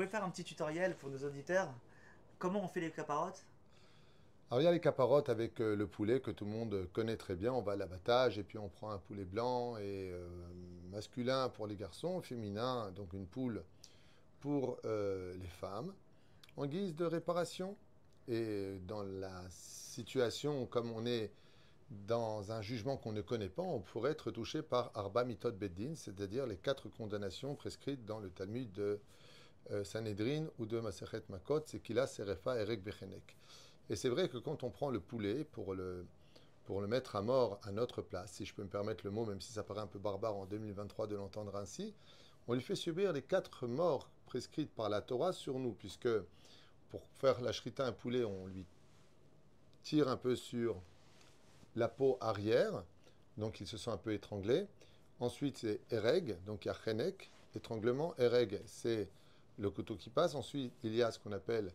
[0.00, 1.68] pouvez faire un petit tutoriel pour nos auditeurs
[2.38, 3.44] Comment on fait les caparottes
[4.50, 7.18] Alors il y a les caparottes avec euh, le poulet que tout le monde connaît
[7.18, 7.52] très bien.
[7.52, 10.26] On va à l'abattage et puis on prend un poulet blanc et euh,
[10.90, 13.62] masculin pour les garçons, féminin, donc une poule
[14.40, 15.92] pour euh, les femmes,
[16.56, 17.76] en guise de réparation.
[18.26, 21.30] Et dans la situation comme on est
[21.90, 25.94] dans un jugement qu'on ne connaît pas, on pourrait être touché par Arba Mitot Beddin,
[25.94, 28.98] c'est-à-dire les quatre condamnations prescrites dans le Talmud de
[29.70, 33.36] euh, Sanhedrin ou de Masechet Makot, c'est qu'il a Serefa Erek Bechenek.
[33.88, 36.06] Et c'est vrai que quand on prend le poulet pour le,
[36.64, 39.24] pour le mettre à mort à notre place, si je peux me permettre le mot,
[39.24, 41.94] même si ça paraît un peu barbare en 2023 de l'entendre ainsi,
[42.46, 46.08] on lui fait subir les quatre morts prescrites par la Torah sur nous, puisque
[46.88, 48.64] pour faire la shrita un poulet, on lui
[49.82, 50.80] tire un peu sur
[51.76, 52.84] la peau arrière,
[53.36, 54.66] donc il se sent un peu étranglé.
[55.20, 58.14] Ensuite, c'est ereg, donc il y a chenek, étranglement.
[58.16, 59.08] Ereg, c'est
[59.58, 60.34] le couteau qui passe.
[60.34, 61.72] Ensuite, il y a ce qu'on appelle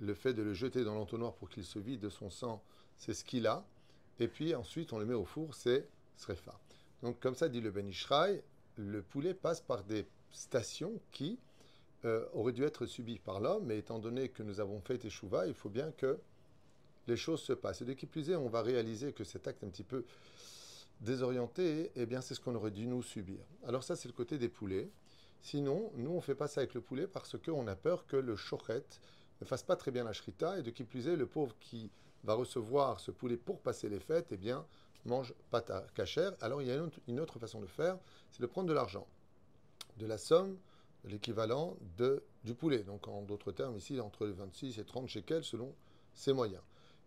[0.00, 2.62] le fait de le jeter dans l'entonnoir pour qu'il se vide de son sang,
[2.96, 3.64] c'est ce qu'il a.
[4.18, 6.58] Et puis ensuite, on le met au four, c'est srefa.
[7.02, 8.42] Donc, comme ça dit le Ben Ishraï,
[8.76, 11.38] le poulet passe par des stations qui
[12.04, 15.46] euh, auraient dû être subies par l'homme, mais étant donné que nous avons fait Teshuva,
[15.46, 16.18] il faut bien que
[17.06, 17.82] les choses se passent.
[17.82, 20.04] Et de qui plus est, on va réaliser que cet acte un petit peu
[21.00, 23.40] désorienté, eh bien, c'est ce qu'on aurait dû nous subir.
[23.66, 24.88] Alors ça, c'est le côté des poulets.
[25.44, 28.34] Sinon, nous, on fait pas ça avec le poulet parce qu'on a peur que le
[28.34, 28.82] chochet
[29.42, 31.90] ne fasse pas très bien la shrita et de qui plus est, le pauvre qui
[32.24, 34.64] va recevoir ce poulet pour passer les fêtes, eh bien,
[35.04, 36.32] mange pas ta cachère.
[36.40, 37.98] Alors, il y a une autre, façon de faire,
[38.30, 39.06] c'est de prendre de l'argent,
[39.98, 40.56] de la somme,
[41.04, 41.76] l'équivalent
[42.42, 42.82] du poulet.
[42.82, 45.74] Donc, en d'autres termes, ici, entre 26 et 30 shekels selon
[46.14, 46.62] ses moyens.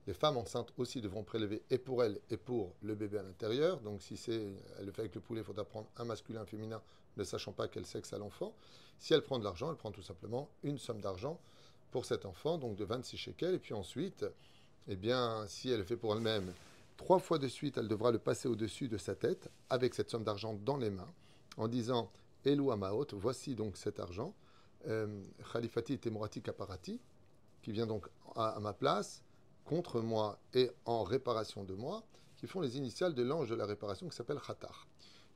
[0.07, 3.81] Les femmes enceintes aussi devront prélever et pour elles et pour le bébé à l'intérieur.
[3.81, 6.45] Donc si c'est, elle le fait avec le poulet, il faudra prendre un masculin, un
[6.45, 6.81] féminin,
[7.17, 8.53] ne sachant pas quel sexe a l'enfant.
[8.99, 11.37] Si elle prend de l'argent, elle prend tout simplement une somme d'argent
[11.91, 13.55] pour cet enfant, donc de 26 shekels.
[13.55, 14.25] Et puis ensuite,
[14.87, 16.53] eh bien, si elle le fait pour elle-même,
[16.95, 20.23] trois fois de suite, elle devra le passer au-dessus de sa tête avec cette somme
[20.23, 21.11] d'argent dans les mains,
[21.57, 22.09] en disant
[22.45, 24.33] Elou Amaot, voici donc cet argent,
[24.87, 27.01] euh, Khalifati Temurati Kaparati,
[27.61, 28.07] qui vient donc
[28.37, 29.21] à ma place
[29.67, 32.03] contre moi et en réparation de moi,
[32.37, 34.87] qui font les initiales de l'ange de la réparation qui s'appelle Khatar.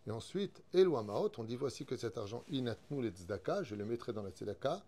[0.07, 4.13] Et ensuite, Maot, on dit voici que cet argent, inatnu le tzedaka, je le mettrai
[4.13, 4.81] dans la tzedaka,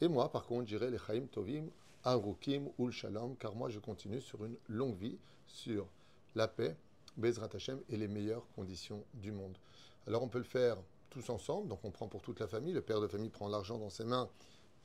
[0.00, 1.68] et moi, par contre, j'irai les chaim tovim,
[2.04, 5.86] arukim, ul shalom, car moi, je continue sur une longue vie, sur
[6.34, 6.76] la paix,
[7.16, 9.56] Bezrat Hashem, et les meilleures conditions du monde.
[10.06, 10.76] Alors, on peut le faire
[11.08, 13.78] tous ensemble, donc on prend pour toute la famille, le père de famille prend l'argent
[13.78, 14.28] dans ses mains,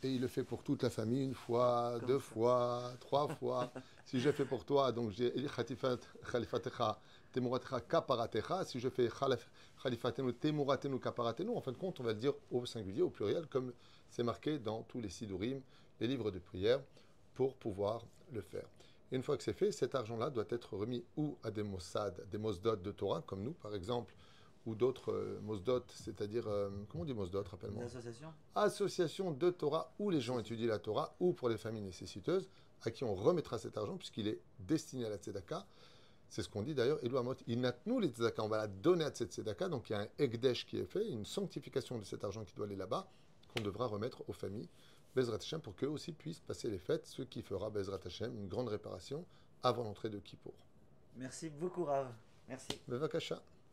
[0.04, 3.72] et il le fait pour toute la famille, une fois, deux fois, trois fois.
[4.06, 5.34] si je fais pour toi, donc j'ai
[6.32, 7.00] khalifatecha,
[7.32, 8.66] temuratecha, kaparatecha.
[8.66, 9.10] Si je fais
[9.82, 13.48] khalifatenu, temuratenu, kaparatenu, en fin de compte, on va le dire au singulier, au pluriel,
[13.48, 13.74] comme
[14.10, 15.62] c'est marqué dans tous les sidurim,
[16.00, 16.82] les livres de prière,
[17.34, 18.68] pour pouvoir le faire.
[19.12, 22.28] Et une fois que c'est fait, cet argent-là doit être remis ou à des mossad,
[22.30, 24.14] des mosdot de Torah, comme nous, par exemple,
[24.66, 29.94] ou d'autres euh, mosdot, c'est-à-dire, euh, comment on dit mosdot, rappelle-moi Association Association de Torah,
[30.00, 32.48] où les gens étudient la Torah, ou pour les familles nécessiteuses,
[32.84, 35.66] à qui on remettra cet argent, puisqu'il est destiné à la tzedaka.
[36.30, 37.36] C'est ce qu'on dit d'ailleurs, Elou Amot,
[37.86, 40.08] nous les tzedaka, on va la donner à cette tzedaka, donc il y a un
[40.18, 43.08] ekdesh qui est fait, une sanctification de cet argent qui doit aller là-bas,
[43.54, 44.70] qu'on devra remettre aux familles,
[45.16, 48.48] Bezrat Hashem, pour qu'eux aussi puissent passer les fêtes, ce qui fera Bezrat Hashem une
[48.48, 49.26] grande réparation
[49.62, 50.56] avant l'entrée de Kippour.
[51.16, 52.08] Merci beaucoup Rav.
[52.48, 52.82] Merci.
[52.88, 53.42] Bevakasha.